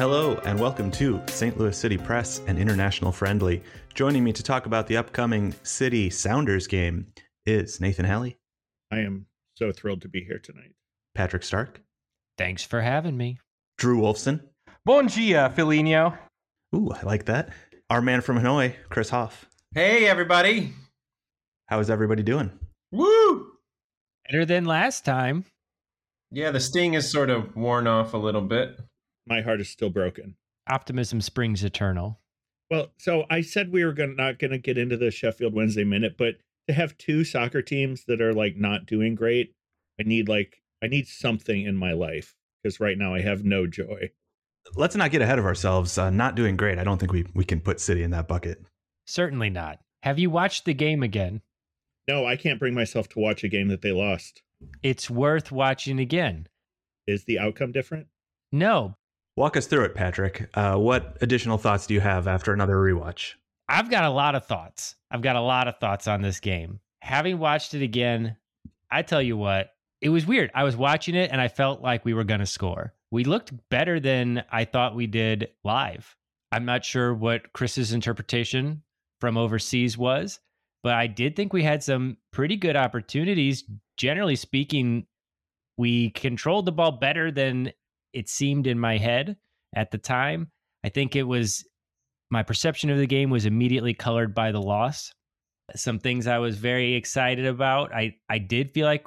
[0.00, 1.58] Hello, and welcome to St.
[1.58, 3.62] Louis City Press and International Friendly.
[3.92, 7.08] Joining me to talk about the upcoming City Sounders game
[7.44, 8.38] is Nathan Halley,
[8.90, 9.26] I am
[9.56, 10.72] so thrilled to be here tonight.
[11.14, 11.82] Patrick Stark,
[12.38, 13.40] Thanks for having me.
[13.76, 14.40] Drew Wolfson.
[14.86, 16.16] Bon dia, Filino.
[16.74, 17.50] Ooh, I like that.
[17.90, 19.50] Our man from Hanoi, Chris Hoff.
[19.74, 20.72] Hey, everybody.
[21.66, 22.50] How is everybody doing?
[22.90, 23.52] Woo!
[24.24, 25.44] Better than last time.
[26.30, 28.80] Yeah, the sting is sort of worn off a little bit.
[29.26, 30.36] My heart is still broken.
[30.68, 32.20] Optimism springs eternal.
[32.70, 35.84] Well, so I said we were gonna, not going to get into the Sheffield Wednesday
[35.84, 36.36] minute, but
[36.68, 39.54] to have two soccer teams that are like not doing great,
[39.98, 43.66] I need like I need something in my life because right now I have no
[43.66, 44.10] joy.
[44.74, 45.98] Let's not get ahead of ourselves.
[45.98, 46.78] Uh, not doing great.
[46.78, 48.62] I don't think we, we can put City in that bucket.
[49.06, 49.80] Certainly not.
[50.02, 51.42] Have you watched the game again?
[52.06, 54.42] No, I can't bring myself to watch a game that they lost.
[54.82, 56.46] It's worth watching again.
[57.06, 58.06] Is the outcome different?
[58.52, 58.96] No,
[59.40, 60.50] Walk us through it, Patrick.
[60.52, 63.36] Uh, what additional thoughts do you have after another rewatch?
[63.70, 64.96] I've got a lot of thoughts.
[65.10, 66.78] I've got a lot of thoughts on this game.
[67.00, 68.36] Having watched it again,
[68.90, 69.70] I tell you what,
[70.02, 70.50] it was weird.
[70.54, 72.92] I was watching it and I felt like we were going to score.
[73.10, 76.14] We looked better than I thought we did live.
[76.52, 78.82] I'm not sure what Chris's interpretation
[79.22, 80.38] from overseas was,
[80.82, 83.64] but I did think we had some pretty good opportunities.
[83.96, 85.06] Generally speaking,
[85.78, 87.72] we controlled the ball better than
[88.12, 89.36] it seemed in my head
[89.74, 90.50] at the time.
[90.84, 91.64] I think it was
[92.30, 95.12] my perception of the game was immediately colored by the loss.
[95.76, 97.94] Some things I was very excited about.
[97.94, 99.06] I I did feel like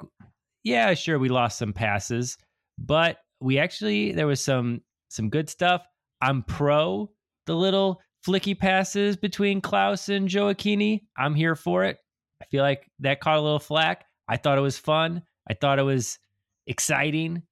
[0.62, 2.38] yeah, sure we lost some passes,
[2.78, 5.86] but we actually there was some some good stuff.
[6.20, 7.10] I'm pro
[7.46, 11.02] the little flicky passes between Klauss and Gioacchini.
[11.16, 11.98] I'm here for it.
[12.42, 14.06] I feel like that caught a little flack.
[14.28, 15.22] I thought it was fun.
[15.48, 16.18] I thought it was
[16.66, 17.42] exciting.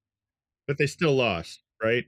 [0.67, 2.05] But they still lost, right?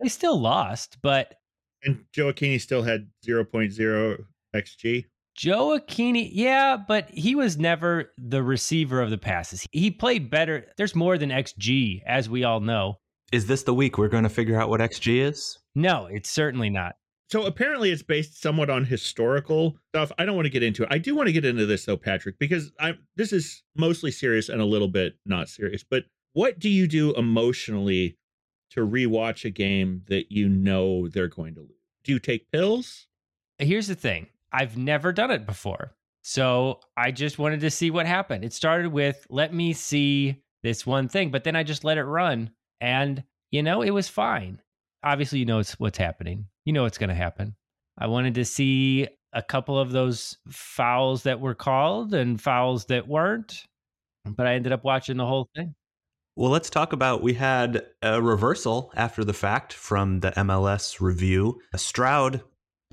[0.00, 1.34] They still lost, but
[1.82, 5.04] And Gioacchini still had 0.0 xg.
[5.38, 9.66] Gioacchini, yeah, but he was never the receiver of the passes.
[9.72, 10.66] He played better.
[10.76, 12.98] There's more than XG, as we all know.
[13.32, 15.58] Is this the week we're going to figure out what XG is?
[15.74, 16.96] No, it's certainly not.
[17.30, 20.12] So apparently it's based somewhat on historical stuff.
[20.18, 20.90] I don't want to get into it.
[20.92, 24.50] I do want to get into this though, Patrick, because I this is mostly serious
[24.50, 25.82] and a little bit not serious.
[25.82, 28.18] But what do you do emotionally
[28.70, 31.70] to rewatch a game that you know they're going to lose?
[32.04, 33.06] Do you take pills?
[33.58, 35.94] Here's the thing I've never done it before.
[36.22, 38.44] So I just wanted to see what happened.
[38.44, 42.04] It started with, let me see this one thing, but then I just let it
[42.04, 42.50] run.
[42.80, 44.60] And, you know, it was fine.
[45.02, 46.46] Obviously, you know it's what's happening.
[46.64, 47.56] You know what's going to happen.
[47.98, 53.08] I wanted to see a couple of those fouls that were called and fouls that
[53.08, 53.66] weren't,
[54.24, 55.74] but I ended up watching the whole thing.
[56.34, 61.60] Well, let's talk about we had a reversal after the fact from the MLS review.
[61.76, 62.42] Stroud,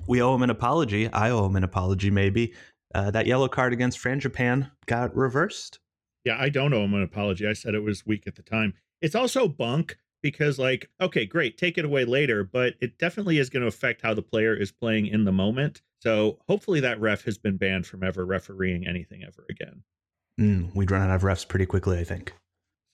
[0.06, 1.10] we owe him an apology.
[1.10, 2.52] I owe him an apology, maybe.
[2.94, 5.78] Uh, that yellow card against Fran Japan got reversed.
[6.24, 7.46] Yeah, I don't owe him an apology.
[7.46, 8.74] I said it was weak at the time.
[9.00, 13.48] It's also bunk because, like, okay, great, take it away later, but it definitely is
[13.48, 15.80] going to affect how the player is playing in the moment.
[16.02, 19.82] So hopefully that ref has been banned from ever refereeing anything ever again.
[20.38, 22.34] Mm, we'd run out of refs pretty quickly, I think.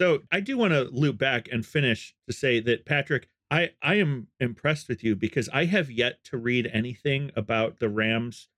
[0.00, 3.94] So I do want to loop back and finish to say that Patrick, I I
[3.96, 8.48] am impressed with you because I have yet to read anything about the Rams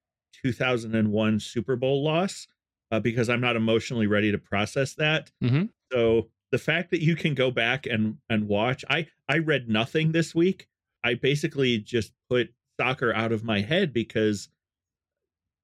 [0.42, 2.48] 2001 Super Bowl loss
[2.90, 5.30] uh, because I'm not emotionally ready to process that.
[5.42, 5.70] Mhm.
[5.92, 10.12] So the fact that you can go back and and watch, I I read nothing
[10.12, 10.68] this week.
[11.04, 14.48] I basically just put soccer out of my head because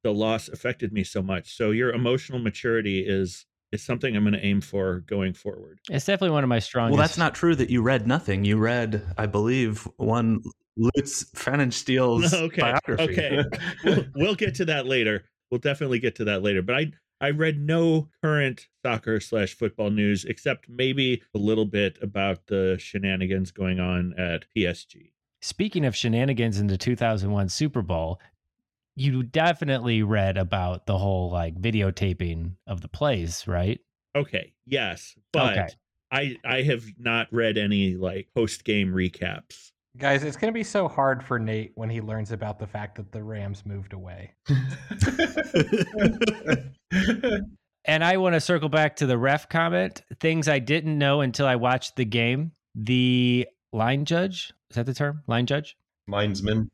[0.03, 1.57] the loss affected me so much.
[1.57, 5.81] So your emotional maturity is is something I'm going to aim for going forward.
[5.91, 6.93] It's definitely one of my strongest.
[6.97, 8.45] Well, that's not true that you read nothing.
[8.45, 10.43] You read, I believe, one
[10.77, 13.03] Lutz Pfannenstiel's Okay, biography.
[13.03, 13.45] okay.
[13.85, 15.25] we'll, we'll get to that later.
[15.51, 16.63] We'll definitely get to that later.
[16.63, 21.97] But I I read no current soccer slash football news except maybe a little bit
[22.03, 25.13] about the shenanigans going on at PSG.
[25.41, 28.19] Speaking of shenanigans in the 2001 Super Bowl,
[28.97, 33.81] you definitely read about the whole like videotaping of the plays, right?
[34.17, 35.69] Okay, yes, but Okay.
[36.13, 39.73] I I have not read any like post game recaps.
[39.97, 42.97] Guys, it's going to be so hard for Nate when he learns about the fact
[42.97, 44.33] that the Rams moved away.
[47.87, 50.03] And I want to circle back to the ref comment.
[50.19, 52.53] Things I didn't know until I watched the game.
[52.75, 55.23] The line judge, is that the term?
[55.27, 55.77] Line judge?
[56.09, 56.71] Linesman,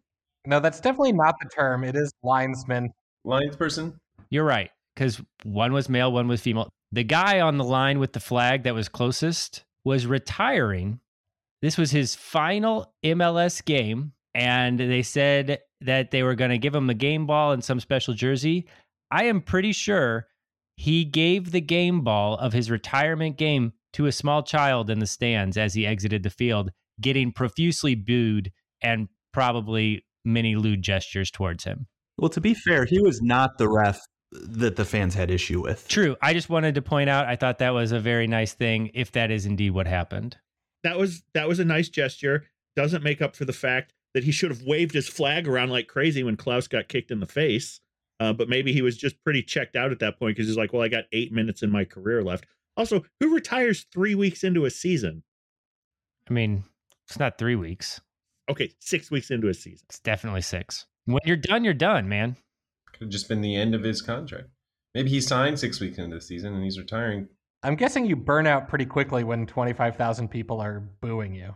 [0.46, 1.84] No, that's definitely not the term.
[1.84, 2.90] It is linesman.
[3.26, 3.94] linesperson.
[4.30, 6.70] You're right, because one was male, one was female.
[6.92, 11.00] The guy on the line with the flag that was closest was retiring
[11.62, 16.74] This was his final MLS game, and they said that they were going to give
[16.74, 18.66] him a game ball and some special jersey.
[19.10, 20.26] I am pretty sure
[20.76, 25.06] he gave the game ball of his retirement game to a small child in the
[25.06, 26.70] stands as he exited the field,
[27.00, 28.52] getting profusely booed
[28.82, 31.86] and probably many lewd gestures towards him.
[32.18, 34.00] Well, to be fair, he was not the ref
[34.32, 35.88] that the fans had issue with.
[35.88, 36.16] True.
[36.22, 39.12] I just wanted to point out I thought that was a very nice thing if
[39.12, 40.36] that is indeed what happened.
[40.84, 42.46] That was that was a nice gesture.
[42.76, 45.88] Doesn't make up for the fact that he should have waved his flag around like
[45.88, 47.80] crazy when Klauss got kicked in the face.
[48.18, 50.72] Uh, but maybe he was just pretty checked out at that point because he's like,
[50.72, 52.44] well, I got eight minutes in my career left.
[52.76, 55.22] Also, who retires three weeks into a season?
[56.28, 56.64] I mean,
[57.08, 58.00] it's not three weeks.
[58.50, 59.86] Okay, six weeks into a season.
[59.88, 60.86] It's definitely six.
[61.04, 62.36] When you're done, you're done, man.
[62.92, 64.48] Could have just been the end of his contract.
[64.92, 67.28] Maybe he signed six weeks into the season and he's retiring.
[67.62, 71.54] I'm guessing you burn out pretty quickly when 25,000 people are booing you.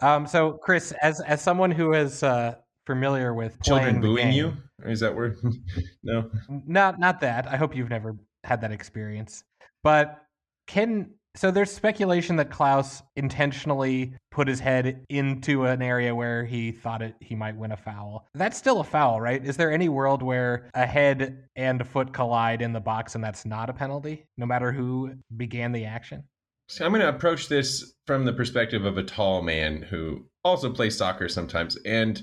[0.00, 2.54] Um, so, Chris, as as someone who is uh,
[2.86, 4.52] familiar with Children the booing game- you?
[4.84, 5.38] Is that word?
[6.04, 6.30] no.
[6.48, 7.48] Not not that.
[7.48, 8.14] I hope you've never
[8.44, 9.42] had that experience.
[9.82, 10.22] But
[10.66, 16.72] can so there's speculation that Klauss intentionally put his head into an area where he
[16.72, 18.26] thought it he might win a foul.
[18.34, 19.44] That's still a foul, right?
[19.44, 23.22] Is there any world where a head and a foot collide in the box and
[23.22, 26.24] that's not a penalty, no matter who began the action?
[26.68, 30.72] So I'm going to approach this from the perspective of a tall man who also
[30.72, 32.22] plays soccer sometimes, and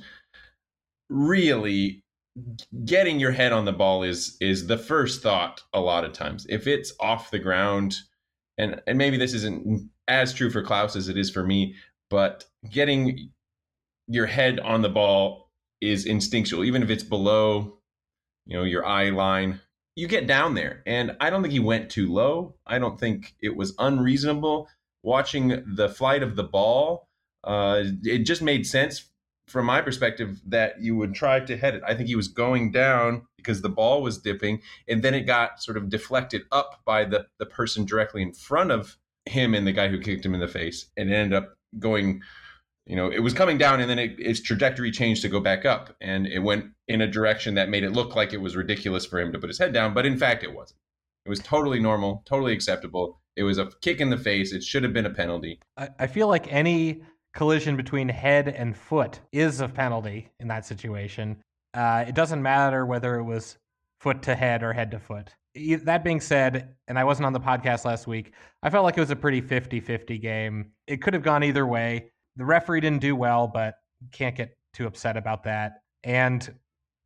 [1.09, 2.03] really
[2.83, 6.45] getting your head on the ball is is the first thought a lot of times.
[6.49, 7.95] If it's off the ground,
[8.57, 11.75] and and maybe this isn't as true for Klauss as it is for me,
[12.09, 13.31] but getting
[14.07, 15.49] your head on the ball
[15.81, 17.77] is instinctual, even if it's below,
[18.45, 19.59] you know, your eye line
[19.95, 20.81] you get down there.
[20.85, 22.55] And I don't think he went too low.
[22.65, 24.69] I don't think it was unreasonable.
[25.03, 27.07] Watching the flight of the ball,
[27.43, 29.09] uh, it just made sense
[29.47, 31.83] from my perspective that you would try to head it.
[31.85, 35.61] I think he was going down because the ball was dipping, and then it got
[35.61, 39.71] sort of deflected up by the, the person directly in front of him and the
[39.71, 42.21] guy who kicked him in the face, and it ended up going
[42.85, 45.65] you know, it was coming down and then it, its trajectory changed to go back
[45.65, 45.95] up.
[46.01, 49.19] And it went in a direction that made it look like it was ridiculous for
[49.19, 49.93] him to put his head down.
[49.93, 50.79] But in fact, it wasn't.
[51.25, 53.21] It was totally normal, totally acceptable.
[53.37, 54.51] It was a kick in the face.
[54.51, 55.59] It should have been a penalty.
[55.77, 60.65] I, I feel like any collision between head and foot is a penalty in that
[60.65, 61.37] situation.
[61.73, 63.57] Uh, it doesn't matter whether it was
[63.99, 65.33] foot to head or head to foot.
[65.83, 69.01] That being said, and I wasn't on the podcast last week, I felt like it
[69.01, 70.71] was a pretty 50 50 game.
[70.87, 72.11] It could have gone either way.
[72.35, 73.75] The referee didn't do well, but
[74.11, 75.81] can't get too upset about that.
[76.03, 76.53] And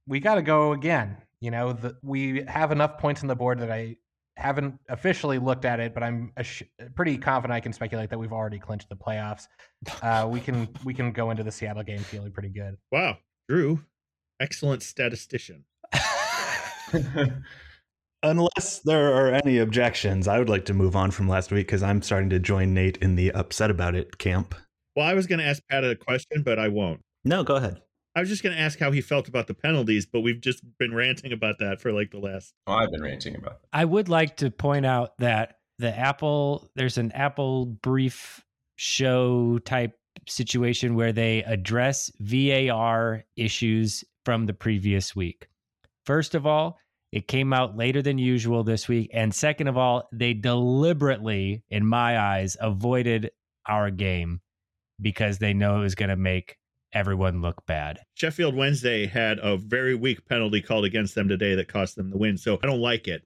[0.07, 1.17] we got to go again.
[1.41, 3.97] You know, the, we have enough points on the board that I
[4.37, 6.63] haven't officially looked at it, but I'm ass-
[6.95, 9.47] pretty confident I can speculate that we've already clinched the playoffs.
[10.01, 12.77] Uh, we can we can go into the Seattle game feeling pretty good.
[12.91, 13.17] Wow,
[13.47, 13.79] Drew,
[14.39, 15.65] excellent statistician.
[18.23, 21.83] Unless there are any objections, I would like to move on from last week because
[21.83, 24.55] I'm starting to join Nate in the upset about it camp.
[24.95, 27.01] Well, I was going to ask Pat a question, but I won't.
[27.23, 27.79] No, go ahead.
[28.17, 30.63] I was just going to ask how he felt about the penalties, but we've just
[30.79, 32.51] been ranting about that for like the last.
[32.65, 33.67] Oh, I've been ranting about that.
[33.71, 38.43] I would like to point out that the Apple, there's an Apple brief
[38.75, 45.47] show type situation where they address VAR issues from the previous week.
[46.03, 46.79] First of all,
[47.11, 49.11] it came out later than usual this week.
[49.13, 53.29] And second of all, they deliberately, in my eyes, avoided
[53.67, 54.41] our game
[54.99, 56.57] because they know it was going to make
[56.93, 57.99] everyone look bad.
[58.15, 62.17] Sheffield Wednesday had a very weak penalty called against them today that cost them the
[62.17, 62.37] win.
[62.37, 63.23] So I don't like it.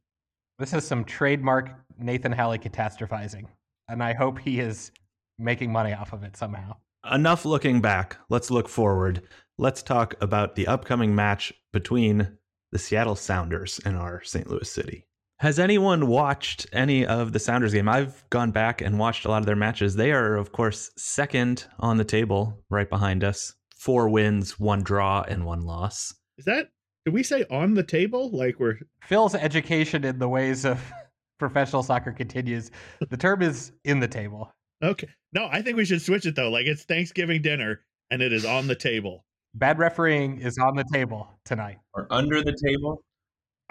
[0.60, 3.46] This is some trademark Nathan Halley catastrophizing,
[3.88, 4.92] and I hope he is
[5.40, 6.76] making money off of it somehow.
[7.12, 8.18] Enough looking back.
[8.30, 9.24] Let's look forward.
[9.58, 12.38] Let's talk about the upcoming match between
[12.72, 14.48] the Seattle Sounders and our St.
[14.48, 15.06] Louis City.
[15.42, 17.90] Has anyone watched any of the Sounders game?
[17.90, 19.96] I've gone back and watched a lot of their matches.
[19.96, 23.56] They are, of course, second on the table, right behind us.
[23.76, 26.14] Four wins, one draw, and one loss.
[26.38, 26.70] Is that,
[27.06, 28.30] did we say on the table?
[28.30, 30.80] Like we're, Phil's education in the ways of
[31.40, 32.70] professional soccer continues.
[33.10, 34.54] The term is in the table.
[34.84, 35.10] okay.
[35.34, 36.52] No, I think we should switch it though.
[36.52, 37.82] Like it's Thanksgiving dinner
[38.12, 39.26] and it is on the table.
[39.56, 41.80] Bad refereeing is on the table tonight.
[41.96, 43.04] Or under the table.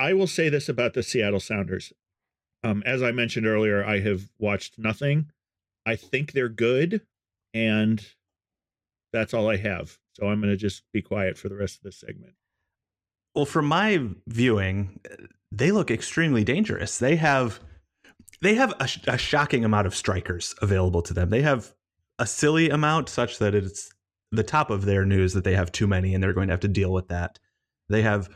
[0.00, 1.92] I will say this about the Seattle Sounders.
[2.64, 5.30] Um, as I mentioned earlier, I have watched nothing.
[5.84, 7.02] I think they're good,
[7.52, 8.04] and
[9.12, 9.98] that's all I have.
[10.14, 12.32] So I'm going to just be quiet for the rest of this segment.
[13.34, 15.00] Well, from my viewing,
[15.52, 16.98] they look extremely dangerous.
[16.98, 17.60] They have
[18.40, 21.28] they have a, a shocking amount of strikers available to them.
[21.28, 21.74] They have
[22.18, 23.90] a silly amount such that it's
[24.32, 26.60] the top of their news that they have too many and they're going to have
[26.60, 27.38] to deal with that.
[27.88, 28.30] They have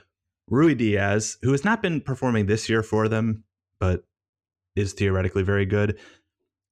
[0.50, 3.44] Ruidíaz, who has not been performing this year for them,
[3.78, 4.04] but
[4.76, 5.98] is theoretically very good.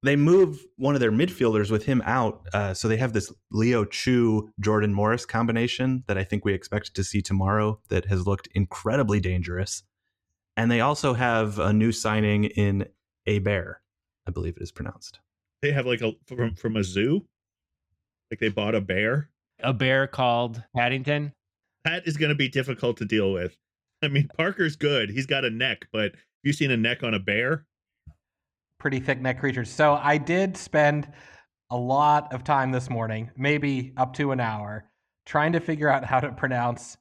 [0.03, 3.85] They move one of their midfielders with him out, uh, so they have this Leo
[3.85, 7.79] Chu Jordan Morris combination that I think we expect to see tomorrow.
[7.87, 9.83] That has looked incredibly dangerous,
[10.57, 12.85] and they also have a new signing in
[13.25, 13.81] a bear,
[14.27, 15.19] I believe it is pronounced.
[15.61, 17.25] They have like a from from a zoo,
[18.29, 19.29] like they bought a bear.
[19.59, 21.31] A bear called Paddington.
[21.85, 23.55] That is going to be difficult to deal with.
[24.03, 27.13] I mean, Parker's good; he's got a neck, but have you seen a neck on
[27.13, 27.65] a bear?
[28.83, 29.69] pretty thick neck creatures.
[29.69, 31.07] So I did spend
[31.71, 34.83] a lot of time this morning, maybe up to an hour,
[35.25, 36.97] trying to figure out how to pronounce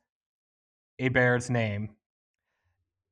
[1.01, 1.91] a bear's name.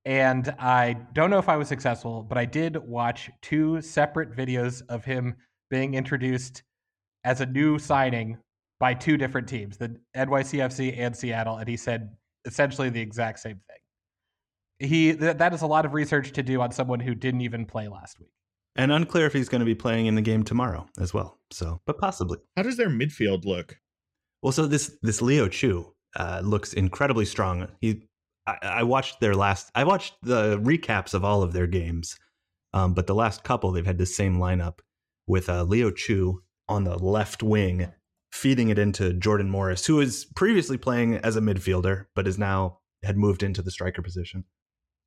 [0.04, 4.82] And I don't know if I was successful, but I did watch two separate videos
[4.88, 5.34] of him
[5.68, 6.62] being introduced
[7.24, 8.38] as a new signing
[8.78, 12.08] by two different teams, the NYCFC and Seattle, and he said
[12.44, 13.79] essentially the exact same thing.
[14.80, 17.66] He th- that is a lot of research to do on someone who didn't even
[17.66, 18.30] play last week.
[18.76, 21.38] And unclear if he's going to be playing in the game tomorrow as well.
[21.50, 22.38] So, but possibly.
[22.56, 23.76] How does their midfield look?
[24.42, 27.68] Well, so this this Leo Chu uh, looks incredibly strong.
[27.80, 28.08] He,
[28.46, 29.70] I, I, watched their last.
[29.74, 32.16] I watched the recaps of all of their games,
[32.72, 34.78] um, but the last couple they've had the same lineup
[35.26, 37.92] with uh, Leo Chu on the left wing,
[38.32, 42.78] feeding it into Jordan Morris, who was previously playing as a midfielder, but is now
[43.02, 44.44] had moved into the striker position.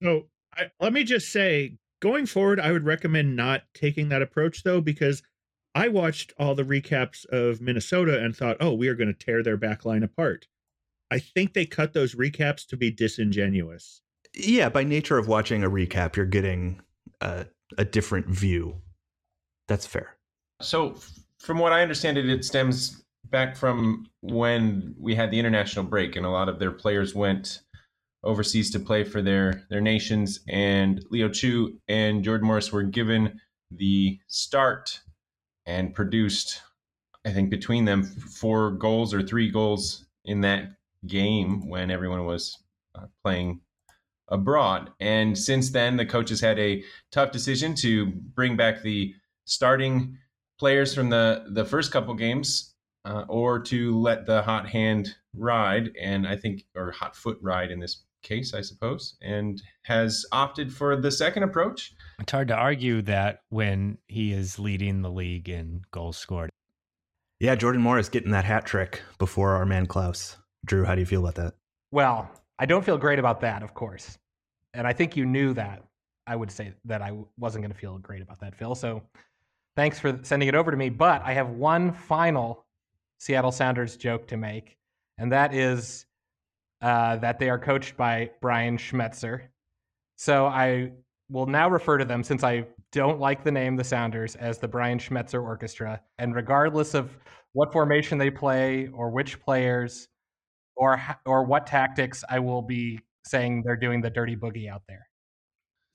[0.03, 4.63] So I, let me just say, going forward, I would recommend not taking that approach
[4.63, 5.23] though, because
[5.73, 9.41] I watched all the recaps of Minnesota and thought, oh, we are going to tear
[9.41, 10.47] their back line apart.
[11.09, 14.01] I think they cut those recaps to be disingenuous.
[14.35, 16.81] Yeah, by nature of watching a recap, you're getting
[17.21, 17.45] a,
[17.77, 18.81] a different view.
[19.67, 20.17] That's fair.
[20.61, 20.95] So,
[21.39, 26.15] from what I understand it, it stems back from when we had the international break
[26.15, 27.62] and a lot of their players went
[28.23, 30.39] overseas to play for their their nations.
[30.47, 33.39] And Leo Chu and Jordan Morris were given
[33.71, 34.99] the start
[35.65, 36.61] and produced,
[37.25, 40.71] I think, between them four goals or three goals in that
[41.07, 42.57] game when everyone was
[42.95, 43.61] uh, playing
[44.29, 44.91] abroad.
[44.99, 49.13] And since then, the coaches had a tough decision to bring back the
[49.45, 50.17] starting
[50.59, 52.73] players from the the first couple games,
[53.05, 55.91] uh, or to let the hot hand ride.
[55.99, 60.73] And I think, or hot foot ride in this case, I suppose, and has opted
[60.73, 61.93] for the second approach.
[62.19, 66.49] It's hard to argue that when he is leading the league in goals scored.
[67.39, 70.37] Yeah, Jordan Morris getting that hat trick before our man Klauss.
[70.65, 71.53] Drew, how do you feel about that?
[71.91, 74.17] Well, I don't feel great about that, of course.
[74.73, 75.83] And I think you knew that.
[76.25, 78.75] I would say that I wasn't going to feel great about that, Phil.
[78.75, 79.03] So
[79.75, 80.89] thanks for sending it over to me.
[80.89, 82.65] But I have one final
[83.19, 84.77] Seattle Sounders joke to make,
[85.17, 86.05] and that is
[86.83, 89.43] uh, that they are coached by Brian Schmetzer.
[90.17, 90.91] So I
[91.29, 94.67] will now refer to them since I don't like the name the Sounders as the
[94.67, 96.01] Brian Schmetzer Orchestra.
[96.19, 97.17] And regardless of
[97.53, 100.09] what formation they play or which players
[100.75, 105.07] or or what tactics, I will be saying they're doing the dirty boogie out there.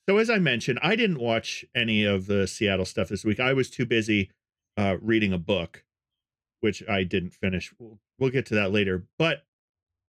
[0.09, 3.39] So as I mentioned, I didn't watch any of the Seattle stuff this week.
[3.39, 4.31] I was too busy
[4.79, 5.85] uh, reading a book,
[6.61, 7.75] which I didn't finish.
[7.79, 9.05] We'll, we'll get to that later.
[9.19, 9.43] But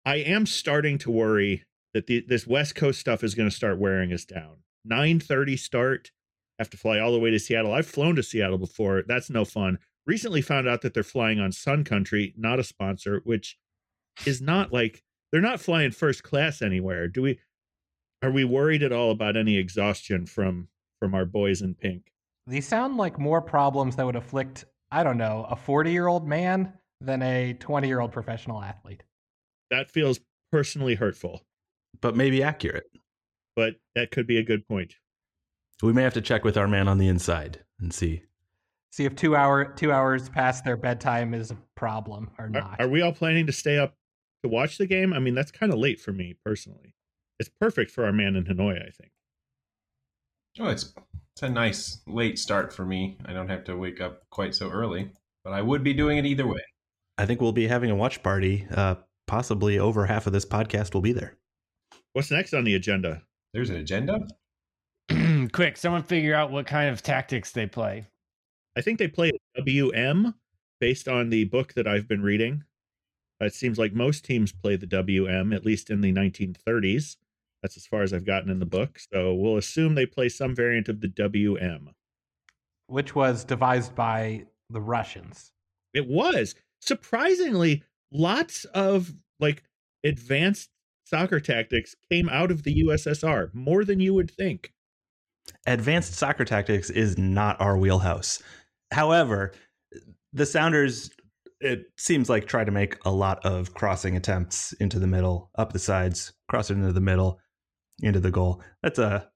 [0.05, 1.63] I am starting to worry
[1.95, 4.57] that the, this West Coast stuff is going to start wearing us down.
[4.87, 6.11] 9:30 start.
[6.59, 7.73] Have to fly all the way to Seattle.
[7.73, 9.03] I've flown to Seattle before.
[9.05, 9.79] That's no fun.
[10.05, 13.57] Recently found out that they're flying on Sun Country, not a sponsor, which
[14.25, 17.07] is not like they're not flying first class anywhere.
[17.07, 17.39] Do we
[18.21, 20.67] are we worried at all about any exhaustion from
[20.99, 22.11] from our boys in pink?
[22.45, 27.23] These sound like more problems that would afflict, I don't know, a 40-year-old man than
[27.23, 29.01] a 20-year-old professional athlete
[29.71, 30.19] that feels
[30.51, 31.41] personally hurtful,
[32.01, 32.85] but maybe accurate.
[33.55, 34.95] But that could be a good point.
[35.81, 38.23] We may have to check with our man on the inside and see.
[38.91, 42.77] See if two hour two hours past their bedtime is a problem or not.
[42.79, 43.93] Are, are we all planning to stay up
[44.43, 45.11] to watch the game?
[45.13, 46.95] I mean, that's kind of late for me personally.
[47.37, 49.11] It's perfect for our man in Hanoi, I think.
[50.59, 50.93] Oh, it's
[51.33, 53.17] it's a nice late start for me.
[53.25, 55.11] I don't have to wake up quite so early,
[55.43, 56.61] but I would be doing it either way.
[57.17, 58.95] I think we'll be having a watch party uh,
[59.27, 61.35] possibly over half of this podcast will be there.
[62.13, 63.21] What's next on the agenda?
[63.53, 64.27] There's an agenda?
[65.51, 68.07] Quick, someone figure out what kind of tactics they play.
[68.77, 70.33] I think they play WM
[70.79, 72.63] based on the book that I've been reading.
[73.39, 77.17] It seems like most teams play the WM, at least in the 1930s.
[77.61, 78.99] That's as far as I've gotten in the book.
[79.11, 81.89] So we'll assume they play some variant of the WM.
[82.87, 85.51] Which was devised by the Russians.
[85.93, 87.83] It was surprisingly
[88.17, 89.63] lots of like
[90.03, 90.69] advanced
[91.05, 94.71] soccer tactics came out of the USSR, more than you would think.
[95.67, 98.41] Advanced soccer tactics is not our wheelhouse.
[98.91, 99.53] However,
[100.33, 101.11] the Sounders,
[101.59, 105.73] it seems like try to make a lot of crossing attempts into the middle, up
[105.73, 107.39] the sides, cross it into the middle,
[108.01, 108.61] into the goal.
[108.81, 109.29] That's a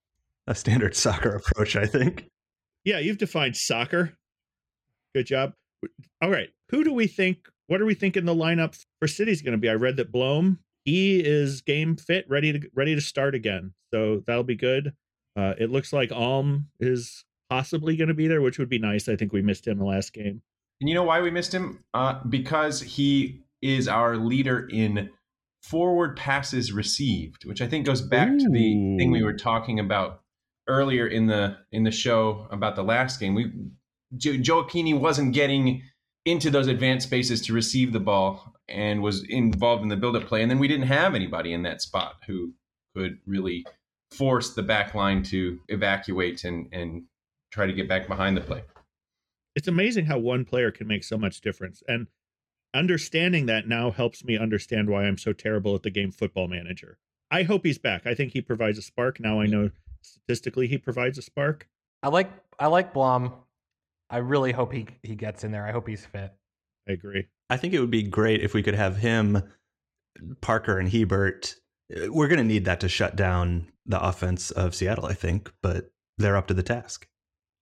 [0.47, 2.25] a standard soccer approach, I think.
[2.83, 4.17] Yeah, you've defined soccer.
[5.13, 5.53] Good job.
[6.21, 7.37] All right, who do we think?
[7.69, 9.69] What are we thinking the lineup for City's going to be?
[9.69, 13.73] I read that Blom he is game fit, ready to ready to start again.
[13.93, 14.93] So that'll be good.
[15.37, 19.07] Uh, it looks like Alm is possibly going to be there, which would be nice.
[19.07, 20.41] I think we missed him the last game.
[20.81, 21.83] And you know why we missed him?
[21.93, 25.09] Uh, because he is our leader in
[25.61, 28.39] forward passes received, which I think goes back Ooh.
[28.39, 30.21] to the thing we were talking about
[30.67, 33.35] earlier in the in the show about the last game.
[33.35, 33.51] We
[34.17, 35.83] Joe wasn't getting
[36.25, 40.41] into those advanced spaces to receive the ball and was involved in the build-up play.
[40.41, 42.53] And then we didn't have anybody in that spot who
[42.95, 43.65] could really
[44.11, 47.03] force the back line to evacuate and, and
[47.51, 48.63] try to get back behind the play.
[49.55, 51.81] It's amazing how one player can make so much difference.
[51.87, 52.07] And
[52.73, 56.99] understanding that now helps me understand why I'm so terrible at the game football manager.
[57.31, 58.05] I hope he's back.
[58.05, 59.19] I think he provides a spark.
[59.19, 59.71] Now I know
[60.01, 61.67] statistically he provides a spark.
[62.03, 63.33] I like I like Blom.
[64.09, 65.65] I really hope he he gets in there.
[65.65, 66.33] I hope he's fit.
[66.87, 67.27] I agree.
[67.49, 69.43] I think it would be great if we could have him,
[70.41, 71.55] Parker, and Hiebert.
[71.95, 75.51] Uh, we're going to need that to shut down the offense of Seattle, I think,
[75.61, 77.07] but they're up to the task.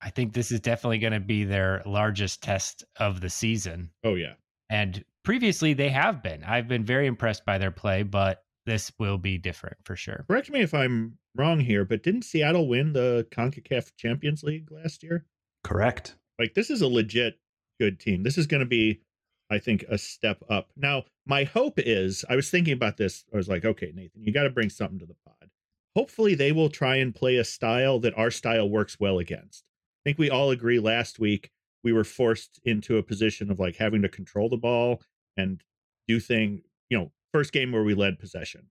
[0.01, 3.89] I think this is definitely going to be their largest test of the season.
[4.03, 4.33] Oh, yeah.
[4.69, 6.43] And previously they have been.
[6.43, 10.25] I've been very impressed by their play, but this will be different for sure.
[10.27, 15.03] Correct me if I'm wrong here, but didn't Seattle win the CONCACAF Champions League last
[15.03, 15.25] year?
[15.63, 16.15] Correct.
[16.39, 17.39] Like this is a legit
[17.79, 18.23] good team.
[18.23, 19.01] This is going to be,
[19.49, 20.69] I think, a step up.
[20.75, 23.25] Now, my hope is I was thinking about this.
[23.33, 25.49] I was like, okay, Nathan, you got to bring something to the pod.
[25.95, 29.63] Hopefully, they will try and play a style that our style works well against.
[30.01, 31.51] I think we all agree last week
[31.83, 35.01] we were forced into a position of like having to control the ball
[35.37, 35.63] and
[36.07, 38.67] do thing, you know, first game where we led possession.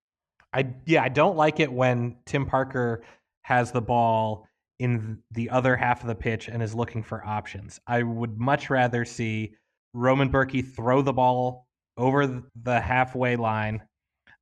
[0.53, 3.03] I yeah, I don't like it when Tim Parker
[3.43, 4.47] has the ball
[4.79, 7.81] in the other half of the pitch and is looking for options.
[7.87, 9.55] I would much rather see
[9.95, 13.83] Roman Bürki throw the ball over the halfway line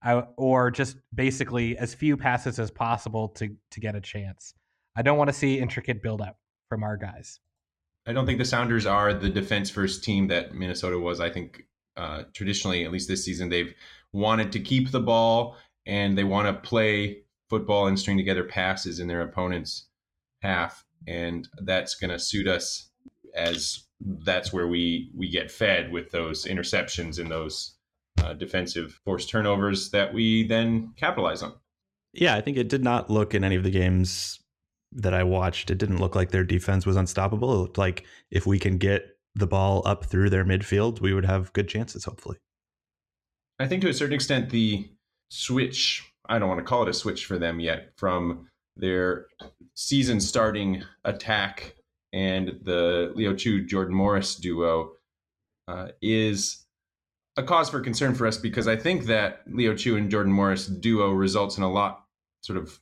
[0.04, 4.54] uh, or just basically as few passes as possible to, to get a chance.
[4.96, 7.40] I don't want to see intricate build up from our guys.
[8.06, 11.20] I don't think the Sounders are the defense first team that Minnesota was.
[11.20, 11.62] I think
[11.96, 13.74] uh, traditionally, at least this season, they've
[14.12, 19.00] wanted to keep the ball and they want to play football and string together passes
[19.00, 19.86] in their opponents'
[20.44, 22.90] half, and that's going to suit us
[23.34, 27.76] as that's where we we get fed with those interceptions and those
[28.22, 31.54] uh, defensive forced turnovers that we then capitalize on.
[32.12, 34.38] Yeah, I think it did not look in any of the games
[34.92, 35.70] that I watched.
[35.70, 37.52] It didn't look like their defense was unstoppable.
[37.52, 41.24] It looked like if we can get the ball up through their midfield, we would
[41.24, 42.04] have good chances.
[42.04, 42.36] Hopefully,
[43.58, 44.88] I think to a certain extent the
[45.30, 46.08] switch.
[46.26, 49.26] I don't want to call it a switch for them yet from their
[49.74, 51.74] season starting attack
[52.12, 54.92] and the Leo Chu Jordan Morris duo
[55.66, 56.64] uh, is
[57.36, 60.66] a cause for concern for us because I think that Leo Chu and Jordan Morris
[60.66, 62.04] duo results in a lot
[62.42, 62.78] sort of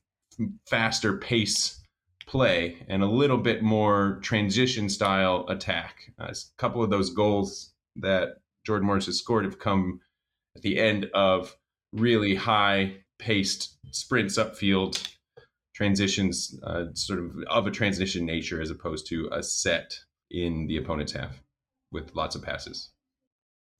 [0.67, 1.81] faster pace
[2.27, 6.13] play and a little bit more transition style attack.
[6.21, 10.01] Uh, a couple of those goals that Jordan Morris has scored have come
[10.57, 11.57] at the end of
[11.93, 15.12] really high paced sprints upfield
[15.75, 19.99] transitions uh, sort of of a transition nature as opposed to a set
[20.31, 21.43] in the opponent's half
[21.91, 22.91] with lots of passes.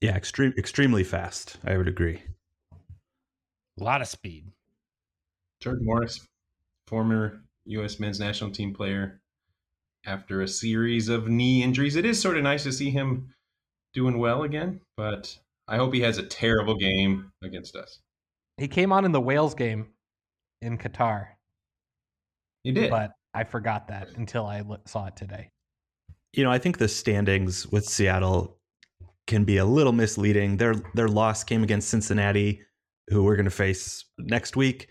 [0.01, 1.57] Yeah, extreme, extremely fast.
[1.63, 2.21] I would agree.
[3.79, 4.51] A lot of speed.
[5.61, 6.27] Jordan Morris,
[6.87, 7.99] former U.S.
[7.99, 9.21] men's national team player,
[10.05, 13.33] after a series of knee injuries, it is sort of nice to see him
[13.93, 14.81] doing well again.
[14.97, 17.99] But I hope he has a terrible game against us.
[18.57, 19.87] He came on in the Wales game
[20.61, 21.27] in Qatar
[22.63, 22.89] you did.
[22.89, 25.49] But I forgot that until I saw it today.
[26.33, 28.57] You know, I think the standings with Seattle
[29.27, 30.57] can be a little misleading.
[30.57, 32.61] Their their loss came against Cincinnati,
[33.09, 34.87] who we're going to face next week.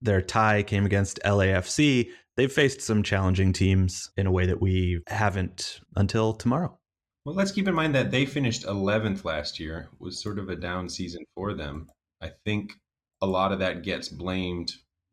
[0.00, 2.10] Their tie came against LAFC.
[2.36, 6.78] They've faced some challenging teams in a way that we haven't until tomorrow.
[7.24, 9.88] Well, let's keep in mind that they finished 11th last year.
[9.92, 11.88] It was sort of a down season for them.
[12.20, 12.74] I think
[13.22, 14.72] a lot of that gets blamed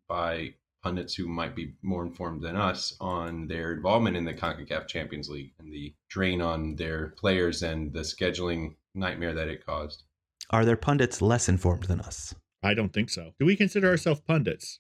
[0.10, 4.88] by pundits who might be more informed than us on their involvement in the CONCACAF
[4.88, 5.54] Champions League.
[5.60, 10.04] And the drain on their players and the scheduling nightmare that it caused.
[10.50, 12.36] Are their pundits less informed than us?
[12.64, 13.34] I don't think so.
[13.40, 14.80] Do we consider ourselves pundits?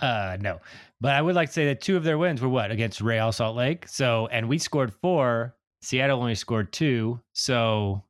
[0.00, 0.60] Uh, no,
[1.00, 3.32] but I would like to say that two of their wins were what against Real
[3.32, 3.88] Salt Lake.
[3.88, 5.56] So, and we scored four.
[5.82, 7.20] Seattle only scored two.
[7.32, 8.04] So,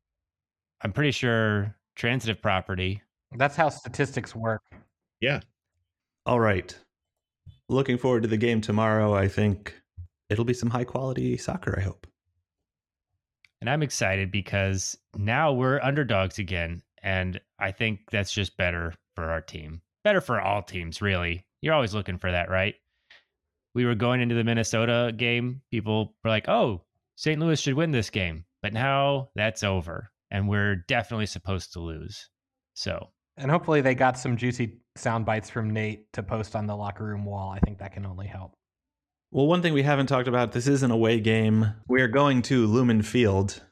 [0.83, 3.03] I'm pretty sure transitive property.
[3.37, 4.63] That's how statistics work.
[5.21, 5.41] Yeah.
[6.27, 6.77] All right.
[7.69, 9.15] Looking forward to the game tomorrow.
[9.15, 9.75] I think
[10.31, 12.07] it'll be some high quality soccer, I hope.
[13.61, 16.83] And I'm excited because now we're underdogs again.
[17.03, 19.83] And I think that's just better for our team.
[20.05, 21.45] Better for all teams, really.
[21.61, 22.75] You're always looking for that, right?
[23.75, 25.63] We were going into the Minnesota game.
[25.71, 26.83] People were like, oh,
[27.17, 27.41] St.
[27.41, 28.45] Louis should win this game.
[28.63, 30.11] But now that's over.
[30.31, 32.29] And we're definitely supposed to lose.
[32.75, 36.77] So And hopefully they got some juicy sound bites from Nate to post on the
[36.77, 37.51] locker room wall.
[37.51, 38.53] I think that can only help.
[39.31, 41.75] Well, one thing we haven't talked about this is an away game.
[41.87, 43.63] We are going to Lumen Field.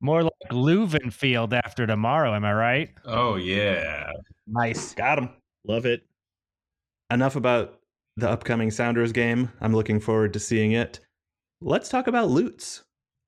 [0.00, 2.34] more like Löwen Field after tomorrow.
[2.34, 2.90] Am I right?
[3.04, 4.10] Oh yeah.
[4.46, 4.94] Nice.
[4.94, 5.30] Got him.
[5.66, 6.02] Love it.
[7.10, 7.80] Enough about
[8.16, 9.50] the upcoming Sounders game.
[9.60, 11.00] I'm looking forward to seeing it.
[11.60, 12.84] Let's talk about Lutz.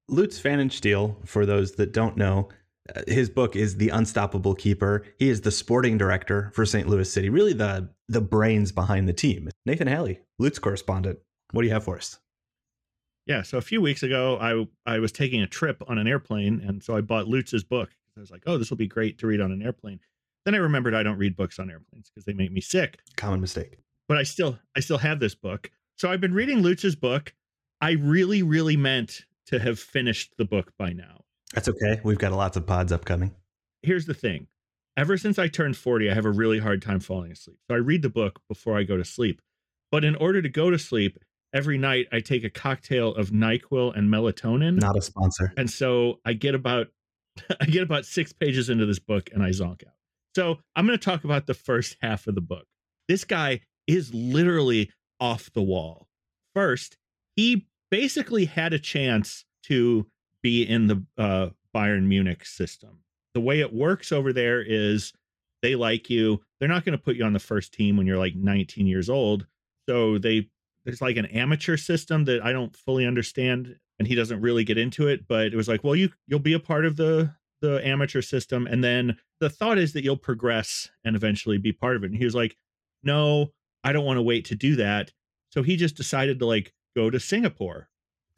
[0.08, 2.48] Lutz Pfannenstiel, for those that don't know,
[3.07, 5.05] his book is The Unstoppable Keeper.
[5.18, 6.88] He is the sporting director for St.
[6.88, 9.49] Louis City, really the the brains behind the team.
[9.64, 11.18] Nathan Halley, Lutz correspondent.
[11.53, 12.18] What do you have for us?
[13.27, 13.42] Yeah.
[13.42, 16.83] So a few weeks ago, I I was taking a trip on an airplane, and
[16.83, 17.90] so I bought Lutz's book.
[18.16, 20.01] I was like, oh, this will be great to read on an airplane.
[20.45, 22.99] Then I remembered I don't read books on airplanes because they make me sick.
[23.16, 23.79] Common mistake.
[24.09, 25.71] But I still I still have this book.
[25.97, 27.33] So I've been reading Lutz's book.
[27.81, 31.25] I really, really meant to have finished the book by now.
[31.52, 32.00] That's okay.
[32.02, 33.34] We've got lots of pods upcoming.
[33.82, 34.46] Here's the thing.
[34.96, 37.58] Ever since I turned 40, I have a really hard time falling asleep.
[37.68, 39.40] So I read the book before I go to sleep.
[39.90, 41.18] But in order to go to sleep,
[41.54, 44.80] every night I take a cocktail of NyQuil and melatonin.
[44.80, 45.52] Not a sponsor.
[45.56, 46.88] And so I get about
[47.60, 49.94] I get about six pages into this book and I zonk out.
[50.34, 52.66] So I'm going to talk about the first half of the book.
[53.08, 56.08] This guy is literally off the wall.
[56.54, 56.96] First,
[57.36, 60.06] he basically had a chance to
[60.42, 62.98] be in the uh, Bayern Munich system.
[63.35, 65.12] The way it works over there is
[65.62, 66.42] they like you.
[66.59, 69.09] They're not going to put you on the first team when you're like 19 years
[69.09, 69.46] old.
[69.88, 70.48] So they
[70.85, 74.78] there's like an amateur system that I don't fully understand and he doesn't really get
[74.78, 77.87] into it, but it was like, well, you you'll be a part of the the
[77.87, 82.02] amateur system and then the thought is that you'll progress and eventually be part of
[82.02, 82.11] it.
[82.11, 82.57] And he was like,
[83.02, 83.52] "No,
[83.85, 85.12] I don't want to wait to do that."
[85.50, 87.88] So he just decided to like go to Singapore.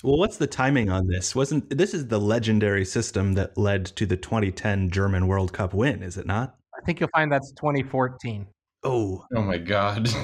[0.05, 1.35] Well, what's the timing on this?
[1.35, 6.03] Wasn't this is the legendary system that led to the 2010 German World Cup win,
[6.03, 6.57] is it not?
[6.77, 8.47] I think you'll find that's 2014.
[8.83, 10.11] Oh, Oh my god.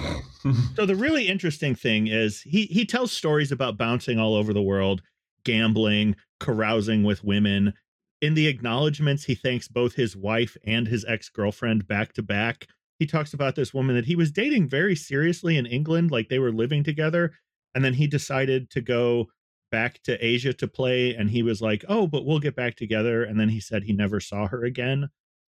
[0.75, 4.63] So the really interesting thing is he he tells stories about bouncing all over the
[4.63, 5.03] world,
[5.45, 7.75] gambling, carousing with women.
[8.23, 12.67] In the acknowledgments, he thanks both his wife and his ex-girlfriend back to back.
[12.99, 16.39] He talks about this woman that he was dating very seriously in England, like they
[16.39, 17.33] were living together,
[17.75, 19.27] and then he decided to go
[19.71, 23.23] back to Asia to play and he was like, "Oh, but we'll get back together."
[23.25, 25.09] And then he said he never saw her again.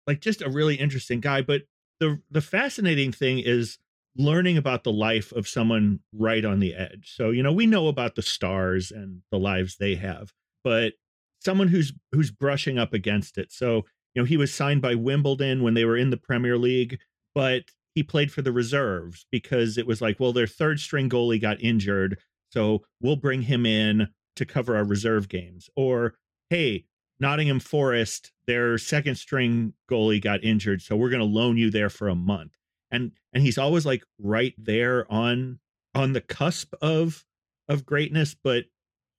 [0.08, 1.64] Like just a really interesting guy, but
[2.00, 3.78] the the fascinating thing is
[4.18, 7.14] learning about the life of someone right on the edge.
[7.16, 10.94] So, you know, we know about the stars and the lives they have, but
[11.40, 13.52] someone who's who's brushing up against it.
[13.52, 17.00] So, you know, he was signed by Wimbledon when they were in the Premier League,
[17.36, 17.64] but
[17.96, 21.62] he played for the reserves because it was like, well, their third string goalie got
[21.62, 22.18] injured,
[22.50, 25.70] so we'll bring him in to cover our reserve games.
[25.76, 26.16] Or,
[26.50, 26.86] hey,
[27.20, 31.90] Nottingham Forest, their second string goalie got injured, so we're going to loan you there
[31.90, 32.54] for a month.
[32.92, 35.60] And and he's always like right there on
[35.94, 37.26] on the cusp of
[37.68, 38.66] of greatness, but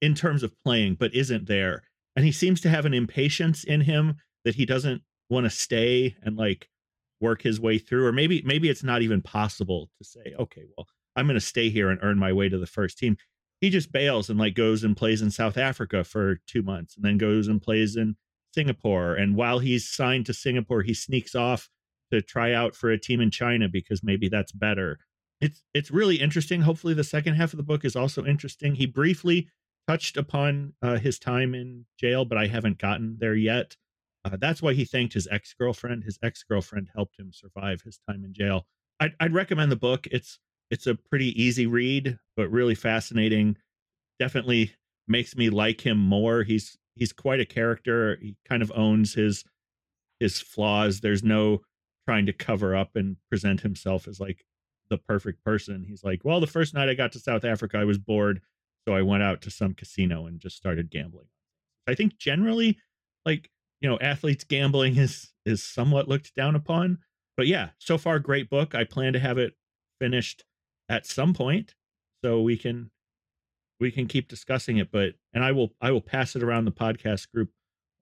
[0.00, 1.84] in terms of playing, but isn't there.
[2.16, 6.16] And he seems to have an impatience in him that he doesn't want to stay
[6.22, 6.68] and like
[7.20, 10.86] work his way through or maybe maybe it's not even possible to say okay well
[11.16, 13.16] i'm going to stay here and earn my way to the first team
[13.60, 17.04] he just bails and like goes and plays in south africa for two months and
[17.04, 18.16] then goes and plays in
[18.54, 21.68] singapore and while he's signed to singapore he sneaks off
[22.10, 24.98] to try out for a team in china because maybe that's better
[25.40, 28.86] it's it's really interesting hopefully the second half of the book is also interesting he
[28.86, 29.48] briefly
[29.88, 33.76] touched upon uh, his time in jail but i haven't gotten there yet
[34.24, 36.04] uh, that's why he thanked his ex girlfriend.
[36.04, 38.66] His ex girlfriend helped him survive his time in jail.
[38.98, 40.06] I'd, I'd recommend the book.
[40.10, 40.38] It's
[40.70, 43.56] it's a pretty easy read, but really fascinating.
[44.18, 44.72] Definitely
[45.08, 46.42] makes me like him more.
[46.42, 48.18] He's he's quite a character.
[48.20, 49.44] He kind of owns his
[50.20, 51.00] his flaws.
[51.00, 51.62] There's no
[52.06, 54.44] trying to cover up and present himself as like
[54.88, 55.84] the perfect person.
[55.88, 58.40] He's like, well, the first night I got to South Africa, I was bored,
[58.86, 61.28] So I went out to some casino and just started gambling.
[61.88, 62.78] I think generally,
[63.26, 66.98] like you know, athletes gambling is is somewhat looked down upon.
[67.36, 68.74] But yeah, so far great book.
[68.74, 69.54] I plan to have it
[69.98, 70.44] finished
[70.90, 71.74] at some point
[72.22, 72.90] so we can
[73.78, 76.72] we can keep discussing it but and I will I will pass it around the
[76.72, 77.50] podcast group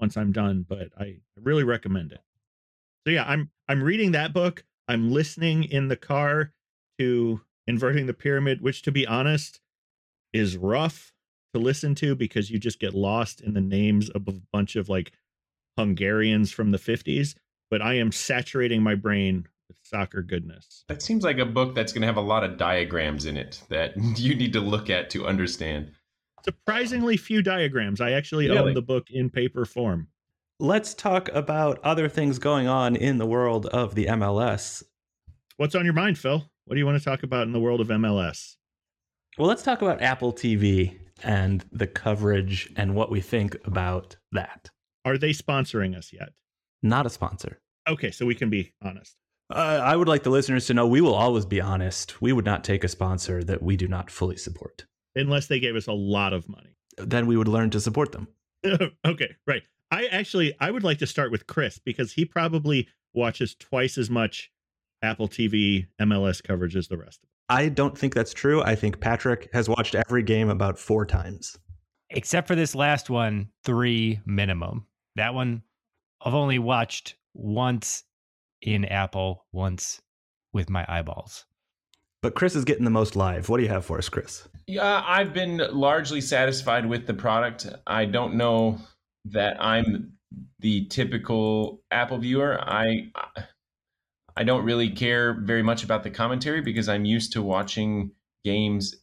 [0.00, 2.20] once I'm done, but I really recommend it.
[3.06, 4.64] So yeah, I'm I'm reading that book.
[4.86, 6.52] I'm listening in the car
[6.98, 9.60] to Inverting the Pyramid, which to be honest
[10.32, 11.12] is rough
[11.54, 14.88] to listen to because you just get lost in the names of a bunch of
[14.88, 15.12] like
[15.76, 17.34] Hungarians from the 50s,
[17.70, 20.84] but I am saturating my brain with soccer goodness.
[20.88, 23.62] That seems like a book that's going to have a lot of diagrams in it
[23.68, 25.92] that you need to look at to understand.
[26.44, 28.00] Surprisingly few diagrams.
[28.00, 28.58] I actually Really?
[28.70, 30.08] own the book in paper form.
[30.60, 34.82] Let's talk about other things going on in the world of the MLS.
[35.56, 36.50] What's on your mind, Phil?
[36.64, 38.56] What do you want to talk about in the world of MLS?
[39.36, 44.70] Well, let's talk about Apple TV and the coverage and what we think about that.
[45.04, 46.30] Are they sponsoring us yet?
[46.82, 47.60] Not a sponsor.
[47.88, 49.16] Okay, so we can be honest.
[49.50, 52.20] Uh, I would like the listeners to know we will always be honest.
[52.20, 54.84] We would not take a sponsor that we do not fully support.
[55.16, 56.76] Unless they gave us a lot of money.
[56.98, 58.28] Then we would learn to support them.
[59.06, 59.62] okay, right.
[59.90, 64.10] I actually I would like to start with Chris because he probably watches twice as
[64.10, 64.50] much
[65.02, 67.34] Apple TV MLS coverage as the rest of us.
[67.48, 68.62] I don't think that's true.
[68.62, 71.56] I think Patrick has watched every game about four times.
[72.10, 74.86] Except for this last one, three minimum.
[75.16, 75.62] That one
[76.20, 78.04] I've only watched once
[78.62, 80.00] in Apple, once
[80.52, 81.44] with my eyeballs.
[82.20, 83.48] But Chris is getting the most live.
[83.48, 84.48] What do you have for us, Chris?
[84.66, 87.66] Yeah, I've been largely satisfied with the product.
[87.86, 88.78] I don't know
[89.26, 90.14] that I'm
[90.58, 92.60] the typical Apple viewer.
[92.60, 93.10] I
[94.36, 98.12] I don't really care very much about the commentary because I'm used to watching
[98.44, 98.94] games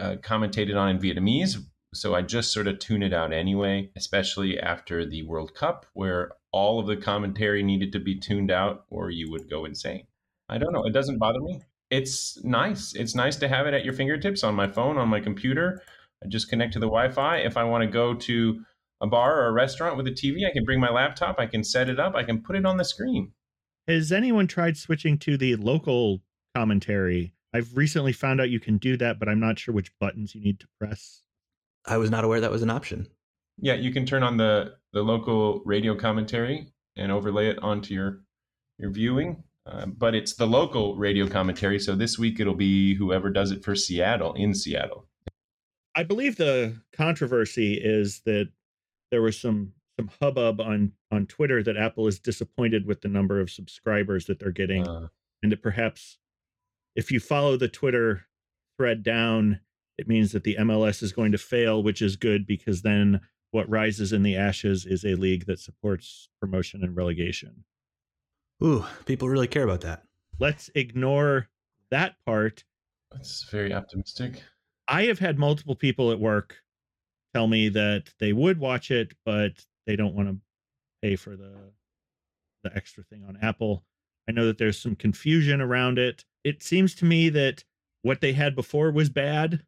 [0.00, 1.56] uh, commentated on in Vietnamese.
[1.94, 6.32] So I just sort of tune it out anyway, especially after the World Cup, where
[6.56, 10.06] all of the commentary needed to be tuned out or you would go insane.
[10.48, 10.84] I don't know.
[10.84, 11.60] It doesn't bother me.
[11.90, 12.94] It's nice.
[12.94, 15.82] It's nice to have it at your fingertips on my phone, on my computer.
[16.24, 17.38] I just connect to the Wi Fi.
[17.38, 18.60] If I want to go to
[19.02, 21.62] a bar or a restaurant with a TV, I can bring my laptop, I can
[21.62, 23.32] set it up, I can put it on the screen.
[23.86, 26.22] Has anyone tried switching to the local
[26.56, 27.34] commentary?
[27.52, 30.40] I've recently found out you can do that, but I'm not sure which buttons you
[30.40, 31.22] need to press.
[31.84, 33.06] I was not aware that was an option.
[33.58, 38.22] Yeah, you can turn on the, the local radio commentary and overlay it onto your
[38.78, 39.44] your viewing.
[39.66, 41.78] Uh, but it's the local radio commentary.
[41.78, 45.06] So this week it'll be whoever does it for Seattle in Seattle.
[45.94, 48.48] I believe the controversy is that
[49.10, 53.38] there was some some hubbub on on Twitter that Apple is disappointed with the number
[53.38, 55.08] of subscribers that they're getting, Uh,
[55.42, 56.16] and that perhaps
[56.94, 58.28] if you follow the Twitter
[58.78, 59.60] thread down,
[59.98, 63.68] it means that the MLS is going to fail, which is good because then what
[63.68, 67.64] rises in the ashes is a league that supports promotion and relegation.
[68.62, 70.02] Ooh, people really care about that.
[70.38, 71.48] Let's ignore
[71.90, 72.64] that part
[73.10, 74.42] that's very optimistic.
[74.88, 76.56] I have had multiple people at work
[77.34, 79.52] tell me that they would watch it, but
[79.86, 80.38] they don't want to
[81.02, 81.72] pay for the
[82.62, 83.84] the extra thing on Apple.
[84.28, 86.24] I know that there's some confusion around it.
[86.42, 87.64] It seems to me that
[88.02, 89.64] what they had before was bad,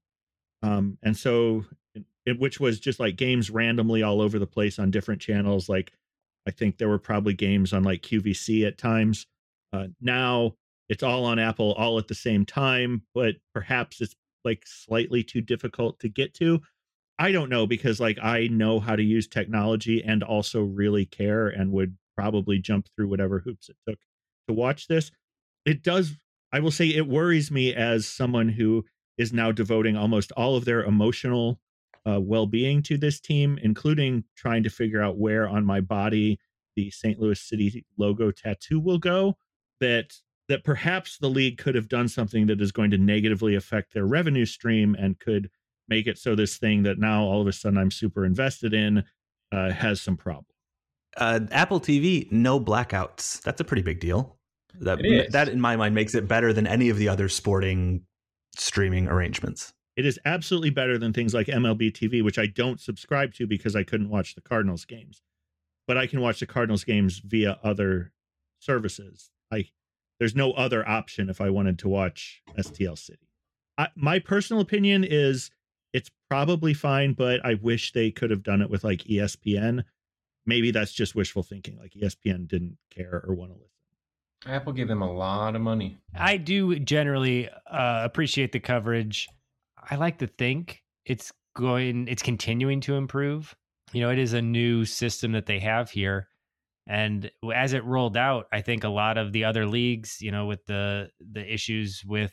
[0.62, 1.64] um, and so
[2.28, 5.68] it, which was just like games randomly all over the place on different channels.
[5.68, 5.92] Like
[6.46, 9.26] I think there were probably games on like QVC at times.
[9.72, 10.54] Uh, now
[10.88, 14.14] it's all on Apple all at the same time, but perhaps it's
[14.44, 16.60] like slightly too difficult to get to.
[17.18, 21.48] I don't know because like I know how to use technology and also really care
[21.48, 23.98] and would probably jump through whatever hoops it took
[24.48, 25.10] to watch this.
[25.66, 26.16] It does
[26.52, 28.84] I will say it worries me as someone who
[29.18, 31.60] is now devoting almost all of their emotional
[32.06, 36.38] uh, well-being to this team, including trying to figure out where on my body
[36.76, 37.18] the St.
[37.18, 39.34] Louis City logo tattoo will go.
[39.80, 40.12] That
[40.48, 44.06] that perhaps the league could have done something that is going to negatively affect their
[44.06, 45.50] revenue stream and could
[45.88, 49.04] make it so this thing that now all of a sudden I'm super invested in
[49.52, 50.46] uh, has some problem.
[51.16, 53.42] Uh, Apple TV, no blackouts.
[53.42, 54.38] That's a pretty big deal.
[54.80, 58.04] That that in my mind makes it better than any of the other sporting
[58.56, 59.72] streaming arrangements.
[59.98, 63.74] It is absolutely better than things like MLB TV, which I don't subscribe to because
[63.74, 65.22] I couldn't watch the Cardinals games.
[65.88, 68.12] But I can watch the Cardinals games via other
[68.60, 69.32] services.
[69.50, 69.70] I
[70.20, 73.26] there's no other option if I wanted to watch STL City.
[73.76, 75.50] I, my personal opinion is
[75.92, 79.82] it's probably fine, but I wish they could have done it with like ESPN.
[80.46, 81.76] Maybe that's just wishful thinking.
[81.76, 84.54] Like ESPN didn't care or want to listen.
[84.54, 85.98] Apple gave them a lot of money.
[86.14, 89.26] I do generally uh, appreciate the coverage.
[89.90, 93.54] I like to think it's going it's continuing to improve.
[93.92, 96.28] You know, it is a new system that they have here.
[96.86, 100.46] And as it rolled out, I think a lot of the other leagues, you know,
[100.46, 102.32] with the the issues with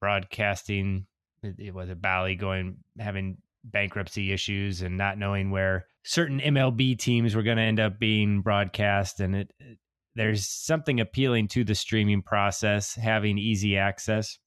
[0.00, 1.06] broadcasting,
[1.42, 7.34] it, was a Bally going having bankruptcy issues and not knowing where certain MLB teams
[7.34, 9.78] were going to end up being broadcast, and it, it
[10.14, 14.38] there's something appealing to the streaming process, having easy access,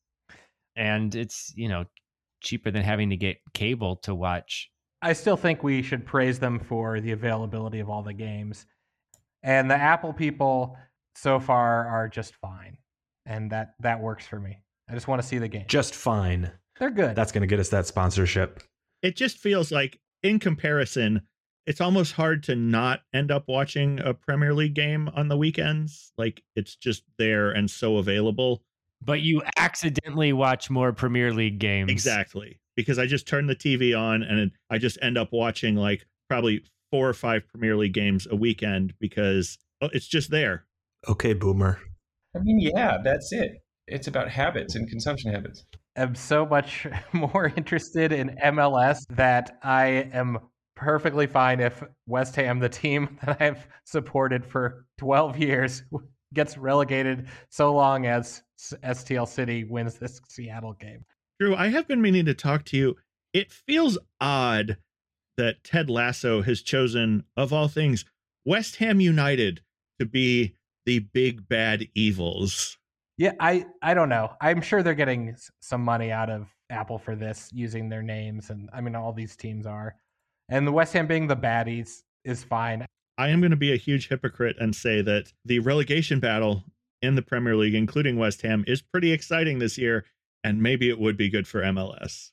[0.75, 1.85] and it's you know
[2.41, 4.69] cheaper than having to get cable to watch.
[5.01, 8.65] I still think we should praise them for the availability of all the games.
[9.43, 10.75] And the Apple people
[11.15, 12.77] so far are just fine.
[13.25, 14.57] And that that works for me.
[14.89, 15.65] I just want to see the game.
[15.67, 16.51] Just fine.
[16.79, 17.15] They're good.
[17.15, 18.63] That's going to get us that sponsorship.
[19.01, 21.21] It just feels like, in comparison,
[21.65, 26.11] it's almost hard to not end up watching a Premier League game on the weekends.
[26.17, 28.63] Like it's just there and so available.
[29.01, 31.91] But you accidentally watch more Premier League games.
[31.91, 32.59] Exactly.
[32.75, 36.63] Because I just turn the TV on and I just end up watching like probably
[36.91, 40.65] four or five Premier League games a weekend because oh, it's just there.
[41.07, 41.79] Okay, boomer.
[42.35, 43.61] I mean, yeah, that's it.
[43.87, 45.65] It's about habits and consumption habits.
[45.97, 50.39] I'm so much more interested in MLS that I am
[50.75, 55.83] perfectly fine if West Ham, the team that I've supported for 12 years,
[56.33, 61.05] gets relegated so long as STL City wins this Seattle game.
[61.39, 62.95] Drew, I have been meaning to talk to you.
[63.33, 64.77] It feels odd
[65.37, 68.03] that Ted Lasso has chosen, of all things,
[68.45, 69.61] West Ham United
[69.99, 72.77] to be the big bad evils.
[73.17, 74.31] Yeah, I I don't know.
[74.41, 78.69] I'm sure they're getting some money out of Apple for this using their names and
[78.73, 79.95] I mean all these teams are.
[80.49, 82.85] And the West Ham being the baddies is fine.
[83.19, 86.63] I am going to be a huge hypocrite and say that the relegation battle
[87.01, 90.05] in the Premier League, including West Ham, is pretty exciting this year,
[90.41, 92.31] and maybe it would be good for MLS.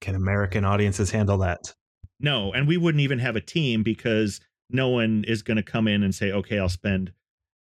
[0.00, 1.74] Can American audiences handle that?
[2.20, 5.88] No, and we wouldn't even have a team because no one is going to come
[5.88, 7.12] in and say, "Okay, I'll spend,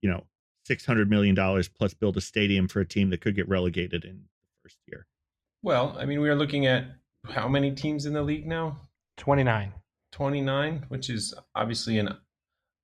[0.03, 0.27] you know,
[0.63, 4.05] six hundred million dollars plus build a stadium for a team that could get relegated
[4.05, 5.07] in the first year."
[5.63, 6.85] Well, I mean, we are looking at
[7.25, 8.79] how many teams in the league now?
[9.17, 9.73] 29.
[10.11, 12.15] 29, which is obviously an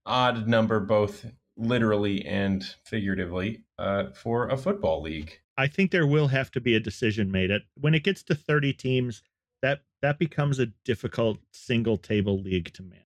[0.05, 1.25] odd number, both
[1.57, 5.39] literally and figuratively, uh, for a football league.
[5.57, 7.51] I think there will have to be a decision made.
[7.51, 9.21] At when it gets to 30 teams,
[9.61, 13.05] that that becomes a difficult single table league to manage.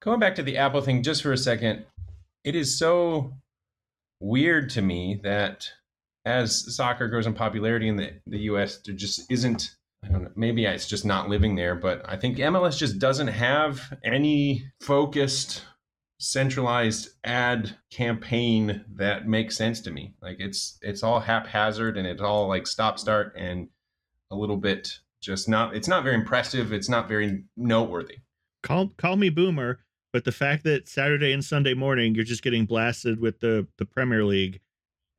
[0.00, 1.84] Going back to the Apple thing just for a second,
[2.44, 3.32] it is so
[4.20, 5.70] weird to me that
[6.24, 10.30] as soccer grows in popularity in the, the US, there just isn't I don't know,
[10.36, 15.64] maybe it's just not living there, but I think MLS just doesn't have any focused
[16.18, 20.14] centralized ad campaign that makes sense to me.
[20.20, 23.68] Like it's it's all haphazard and it's all like stop start and
[24.30, 28.18] a little bit just not it's not very impressive, it's not very noteworthy.
[28.62, 29.80] Call call me boomer,
[30.12, 33.86] but the fact that Saturday and Sunday morning you're just getting blasted with the the
[33.86, 34.60] Premier League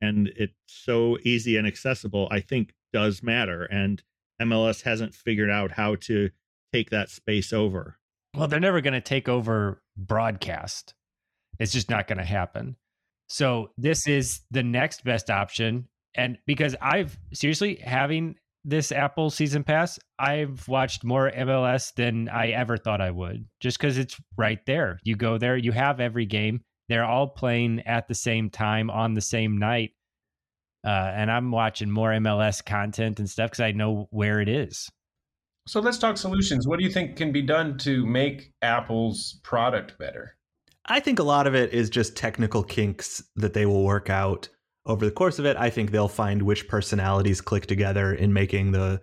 [0.02, 4.02] and it's so easy and accessible, I think does matter and
[4.40, 6.30] MLS hasn't figured out how to
[6.72, 7.98] take that space over.
[8.34, 10.94] Well, they're never going to take over broadcast.
[11.58, 12.76] It's just not going to happen.
[13.28, 15.88] So this is the next best option.
[16.14, 18.34] And because I've seriously having
[18.64, 23.78] this Apple season pass, I've watched more MLS than I ever thought I would, just
[23.78, 24.98] because it's right there.
[25.04, 26.62] You go there, you have every game.
[26.88, 29.92] They're all playing at the same time on the same night.
[30.84, 34.90] Uh, and I'm watching more MLS content and stuff because I know where it is.
[35.66, 36.66] So let's talk solutions.
[36.66, 40.36] What do you think can be done to make Apple's product better?
[40.86, 44.48] I think a lot of it is just technical kinks that they will work out
[44.86, 45.56] over the course of it.
[45.56, 49.00] I think they'll find which personalities click together in making the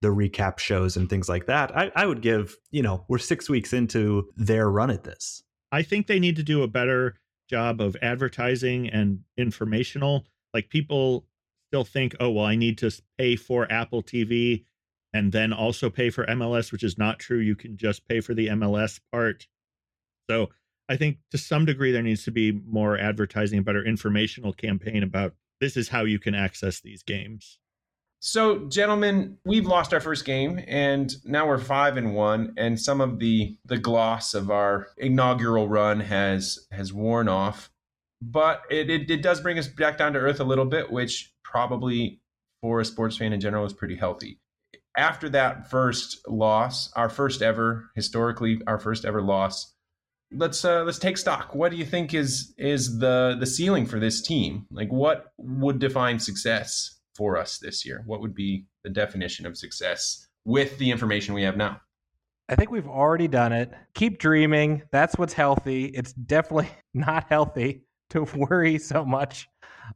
[0.00, 1.76] the recap shows and things like that.
[1.76, 5.42] I, I would give, you know, we're six weeks into their run at this.
[5.72, 7.16] I think they need to do a better
[7.50, 10.26] job of advertising and informational.
[10.54, 11.26] Like people
[11.68, 14.64] still think, oh, well, I need to pay for Apple TV
[15.12, 17.38] and then also pay for MLS, which is not true.
[17.38, 19.46] You can just pay for the MLS part.
[20.28, 20.50] So
[20.88, 25.02] I think to some degree there needs to be more advertising, a better informational campaign
[25.02, 27.58] about this is how you can access these games.
[28.20, 33.00] So, gentlemen, we've lost our first game, and now we're five and one, and some
[33.00, 37.70] of the the gloss of our inaugural run has has worn off.
[38.20, 41.32] But it, it, it does bring us back down to earth a little bit, which
[41.44, 42.20] probably
[42.60, 44.40] for a sports fan in general is pretty healthy
[44.98, 49.72] after that first loss, our first ever historically our first ever loss,
[50.32, 51.54] let's uh, let's take stock.
[51.54, 54.66] What do you think is is the the ceiling for this team?
[54.70, 58.02] Like what would define success for us this year?
[58.06, 61.80] What would be the definition of success with the information we have now.
[62.48, 63.70] I think we've already done it.
[63.94, 64.82] Keep dreaming.
[64.90, 65.86] That's what's healthy.
[65.86, 69.46] It's definitely not healthy to worry so much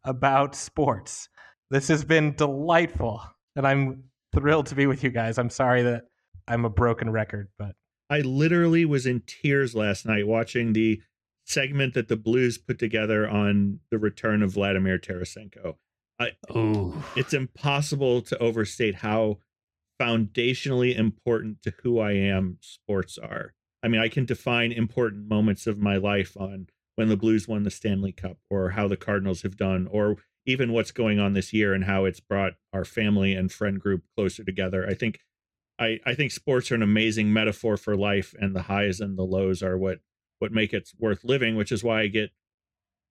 [0.04, 1.28] about sports.
[1.70, 3.22] This has been delightful,
[3.56, 4.04] and I'm
[4.34, 5.38] thrilled to be with you guys.
[5.38, 6.04] I'm sorry that
[6.48, 7.74] I'm a broken record, but
[8.10, 11.00] I literally was in tears last night watching the
[11.44, 15.76] segment that the Blues put together on the return of Vladimir Tarasenko.
[16.18, 17.02] I, Ooh.
[17.16, 19.38] it's impossible to overstate how
[20.00, 23.54] foundationally important to who I am sports are.
[23.82, 27.62] I mean, I can define important moments of my life on when the Blues won
[27.62, 30.16] the Stanley Cup or how the Cardinals have done or
[30.46, 34.02] even what's going on this year and how it's brought our family and friend group
[34.16, 34.86] closer together.
[34.86, 35.20] I think
[35.78, 39.24] I, I think sports are an amazing metaphor for life and the highs and the
[39.24, 40.00] lows are what
[40.38, 42.30] what make it worth living, which is why I get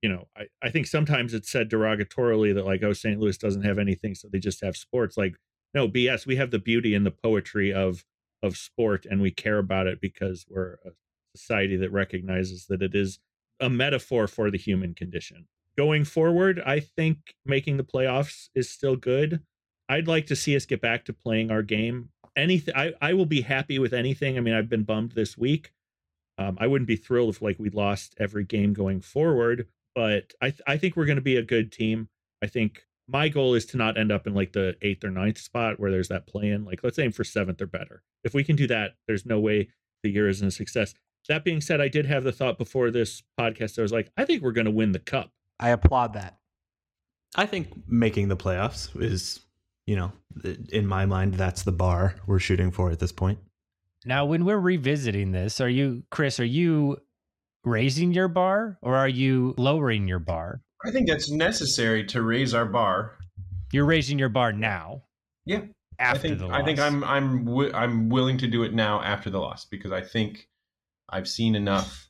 [0.02, 3.20] you know, I, I think sometimes it's said derogatorily that like, oh, St.
[3.20, 5.16] Louis doesn't have anything, so they just have sports.
[5.16, 5.36] Like,
[5.76, 6.26] no, BS.
[6.26, 8.04] We have the beauty and the poetry of
[8.44, 10.90] of sport and we care about it because we're a
[11.36, 13.20] society that recognizes that it is
[13.60, 15.48] a metaphor for the human condition.
[15.78, 19.42] Going forward, I think making the playoffs is still good.
[19.88, 22.10] I'd like to see us get back to playing our game.
[22.36, 24.38] Anything I, I will be happy with anything.
[24.38, 25.74] I mean, I've been bummed this week.
[26.38, 30.52] Um, I wouldn't be thrilled if like we lost every game going forward, but I
[30.52, 32.10] th- I think we're going to be a good team.
[32.42, 35.38] I think my goal is to not end up in like the eighth or ninth
[35.38, 36.64] spot where there's that play in.
[36.64, 38.02] Like let's aim for seventh or better.
[38.24, 39.68] If we can do that, there's no way
[40.04, 40.94] the year isn't a success.
[41.28, 43.78] That being said, I did have the thought before this podcast.
[43.78, 45.32] I was like, I think we're going to win the cup.
[45.62, 46.38] I applaud that.
[47.36, 49.40] I think making the playoffs is,
[49.86, 50.12] you know,
[50.70, 53.40] in my mind, that's the bar we're shooting for at this point.
[54.04, 56.98] Now, when we're revisiting this, are you, Chris, are you
[57.64, 60.62] raising your bar or are you lowering your bar?
[60.84, 63.18] I think that's necessary to raise our bar.
[63.72, 65.04] You're raising your bar now.
[65.46, 65.62] Yeah.
[66.00, 66.80] After I think the I think.
[66.80, 70.48] I'm I'm wi- I'm willing to do it now after the loss because I think
[71.08, 72.10] I've seen enough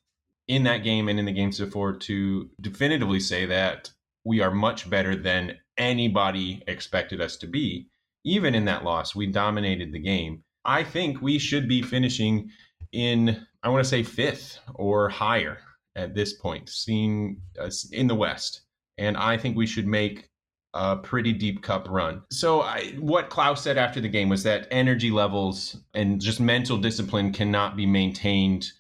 [0.52, 3.90] in that game and in the games before to definitively say that
[4.26, 7.88] we are much better than anybody expected us to be.
[8.26, 10.44] Even in that loss, we dominated the game.
[10.66, 12.50] I think we should be finishing
[12.92, 15.60] in I want to say fifth or higher
[15.96, 18.64] at this point, seen us uh, in the West,
[18.98, 20.30] and I think we should make
[20.74, 22.24] a pretty deep cup run.
[22.30, 26.78] So, I, what Klauss said after the game was that energy levels and just mental
[26.78, 28.72] discipline cannot be maintained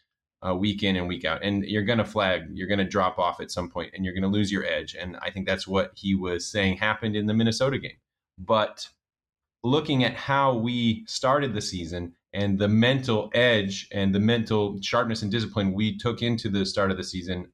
[0.45, 1.43] uh, week in and week out.
[1.43, 4.13] And you're going to flag, you're going to drop off at some point, and you're
[4.13, 4.95] going to lose your edge.
[4.95, 7.97] And I think that's what he was saying happened in the Minnesota game.
[8.37, 8.87] But
[9.63, 15.21] looking at how we started the season and the mental edge and the mental sharpness
[15.21, 17.47] and discipline we took into the start of the season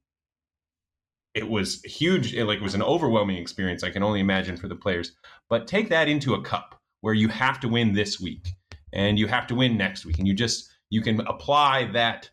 [1.34, 4.76] it was huge it like was an overwhelming experience i can only imagine for the
[4.76, 5.14] players
[5.50, 8.50] but take that into a cup where you have to win this week
[8.94, 12.30] and you have to win next week and you just you can apply that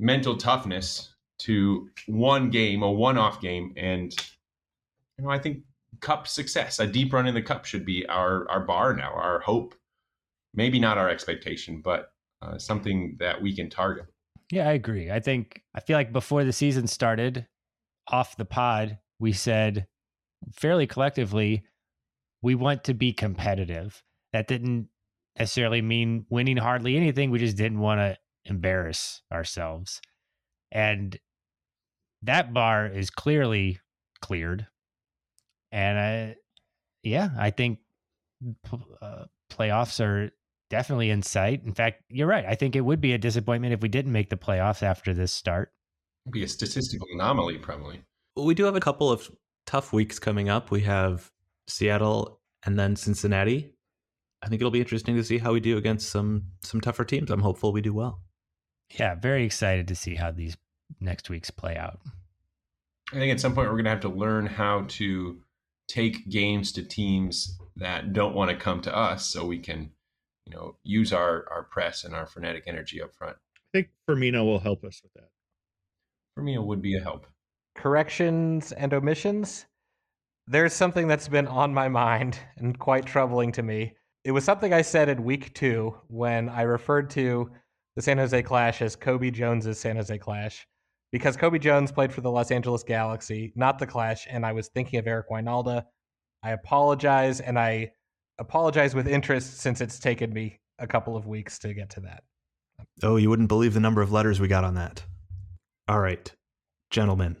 [0.00, 4.14] mental toughness to one game a one-off game and
[5.18, 5.62] you know i think
[6.00, 9.40] cup success a deep run in the cup should be our our bar now our
[9.40, 9.74] hope
[10.54, 14.06] maybe not our expectation but uh, something that we can target
[14.50, 15.10] Yeah, I agree.
[15.10, 17.46] I think I feel like before the season started,
[18.08, 19.86] off the pod, we said
[20.52, 21.64] fairly collectively
[22.42, 24.02] we want to be competitive.
[24.32, 24.88] That didn't
[25.38, 27.30] necessarily mean winning hardly anything.
[27.30, 30.00] We just didn't want to embarrass ourselves.
[30.72, 31.18] And
[32.22, 33.80] that bar is clearly
[34.20, 34.66] cleared.
[35.72, 36.36] And I,
[37.02, 37.78] yeah, I think
[39.00, 40.30] uh, playoffs are
[40.68, 41.62] definitely in sight.
[41.64, 42.44] In fact, you're right.
[42.46, 45.32] I think it would be a disappointment if we didn't make the playoffs after this
[45.32, 45.72] start.
[46.26, 48.02] It'd be a statistical anomaly probably
[48.36, 49.30] We do have a couple of
[49.66, 50.70] tough weeks coming up.
[50.70, 51.30] We have
[51.66, 53.74] Seattle and then Cincinnati.
[54.42, 57.30] I think it'll be interesting to see how we do against some some tougher teams.
[57.30, 58.22] I'm hopeful we do well.
[58.98, 60.56] Yeah, very excited to see how these
[61.00, 62.00] next weeks play out.
[63.12, 65.40] I think at some point we're going to have to learn how to
[65.88, 69.90] take games to teams that don't want to come to us so we can,
[70.46, 73.36] you know, use our, our press and our frenetic energy up front.
[73.56, 75.30] I think Firmino will help us with that.
[76.34, 77.26] For me, it would be a help.
[77.74, 79.66] Corrections and omissions.
[80.46, 83.94] There's something that's been on my mind and quite troubling to me.
[84.24, 87.50] It was something I said in week two when I referred to
[87.96, 90.66] the San Jose Clash as Cobi Jones's San Jose Clash
[91.12, 94.68] because Cobi Jones played for the Los Angeles Galaxy, not the Clash, and I was
[94.68, 95.84] thinking of Eric Wynalda.
[96.42, 97.92] I apologize, and I
[98.38, 102.22] apologize with interest since it's taken me a couple of weeks to get to that.
[103.02, 105.02] Oh, you wouldn't believe the number of letters we got on that.
[105.88, 106.32] All right,
[106.90, 107.36] gentlemen.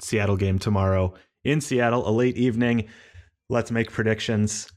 [0.00, 1.14] Seattle game tomorrow
[1.44, 2.88] in Seattle, a late evening.
[3.50, 4.70] Let's make predictions.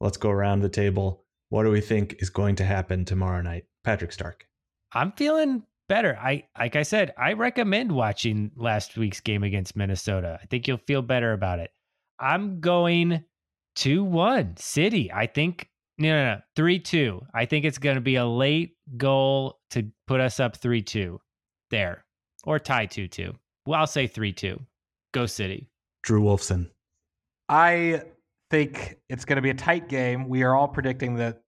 [0.00, 1.24] Let's go around the table.
[1.50, 3.64] What do we think is going to happen tomorrow night?
[3.88, 4.46] Patrick Stark.
[4.92, 6.18] I'm feeling better.
[6.20, 10.38] I like I said, I recommend watching last week's game against Minnesota.
[10.42, 11.70] I think you'll feel better about it.
[12.20, 13.24] I'm going
[13.78, 15.10] 2-1 City.
[15.10, 17.24] I think no no no 3-2.
[17.32, 21.16] I think it's going to be a late goal to put us up 3-2
[21.70, 22.04] there
[22.44, 23.34] or tie 2-2.
[23.64, 24.60] Well, I'll say 3-2.
[25.14, 25.70] Go City.
[26.02, 26.68] Drew Wolfson.
[27.48, 28.02] I
[28.50, 30.28] think it's going to be a tight game.
[30.28, 31.40] We are all predicting that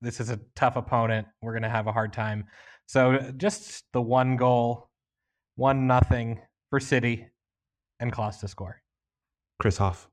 [0.00, 1.26] this is a tough opponent.
[1.42, 2.44] We're going to have a hard time.
[2.86, 4.88] So just the one goal,
[5.56, 6.40] one nothing
[6.70, 7.26] for City,
[8.00, 8.80] and Klauss to score.
[9.60, 10.08] Chris Hoff.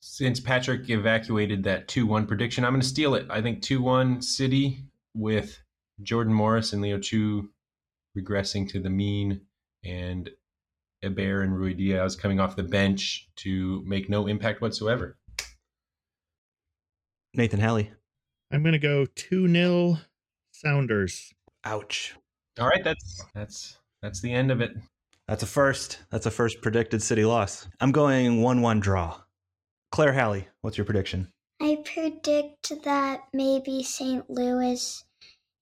[0.00, 3.26] Since Patrick evacuated that 2 1 prediction, I'm going to steal it.
[3.28, 5.58] I think 2 1 City with
[6.02, 7.50] Jordan Morris and Leo Chu
[8.16, 9.40] regressing to the mean
[9.84, 10.30] and
[11.02, 15.16] Heber and Ruidíaz coming off the bench to make no impact whatsoever.
[17.34, 17.90] Nathan Halley.
[18.50, 19.98] I'm going to go 2 0
[20.52, 21.32] Sounders.
[21.64, 22.14] Ouch.
[22.58, 24.72] All right, that's that's that's the end of it.
[25.26, 25.98] That's a first.
[26.10, 27.68] That's a first predicted city loss.
[27.80, 29.20] I'm going 1 1 draw.
[29.92, 31.28] Claire Halley, what's your prediction?
[31.60, 34.28] I predict that maybe St.
[34.30, 35.04] Louis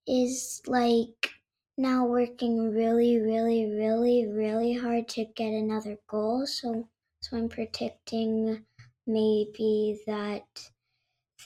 [0.07, 1.31] is like
[1.79, 6.47] now working really, really, really, really hard to get another goal.
[6.47, 6.89] So,
[7.21, 8.65] so I'm predicting
[9.07, 10.71] maybe that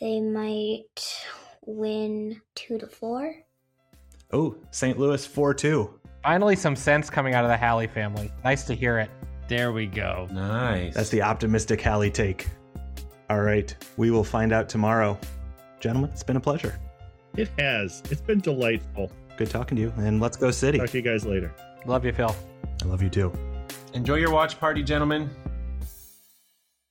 [0.01, 0.85] they might
[1.67, 3.35] win two to four.
[4.33, 4.99] Oh, St.
[4.99, 6.01] Louis 4 2.
[6.23, 8.31] Finally, some sense coming out of the Halley family.
[8.45, 9.11] Nice to hear it.
[9.49, 10.29] There we go.
[10.31, 10.95] Nice.
[10.95, 12.47] That's the optimistic Halley take.
[13.29, 15.19] All right, we will find out tomorrow.
[15.81, 16.79] Gentlemen, it's been a pleasure.
[17.37, 18.03] It has.
[18.11, 19.11] It's been delightful.
[19.37, 20.79] Good talking to you, and let's go City.
[20.79, 21.55] Talk to you guys later.
[21.87, 22.35] Love you, Phil.
[22.83, 23.33] I love you too.
[23.95, 25.31] Enjoy your watch party, gentlemen.